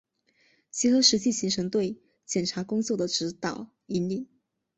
[0.71, 4.25] 结合实际形成对检察工作的指导、引领